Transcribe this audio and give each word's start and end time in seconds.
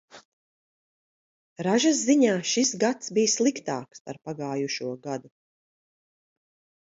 Ražas 1.67 1.99
ziņā 2.07 2.31
šis 2.51 2.71
gads 2.83 3.13
bij 3.17 3.29
sliktāks 3.33 4.03
par 4.07 4.19
pagājušo 4.29 4.89
gadu. 5.07 5.33